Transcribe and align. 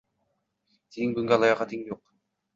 “Sening 0.95 1.13
bunga 1.19 1.39
layoqating 1.45 1.87
yo‘q” 1.93 2.03